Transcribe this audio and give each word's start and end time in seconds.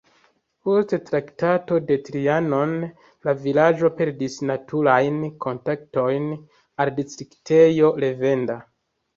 Post 0.67 0.93
Traktato 1.09 1.75
de 1.91 1.97
Trianon 2.07 2.73
la 3.29 3.35
vilaĝo 3.43 3.91
perdis 3.99 4.39
naturajn 4.53 5.21
kontaktojn 5.47 6.27
al 6.87 6.95
distriktejo 6.99 7.97
Lendava. 8.07 8.59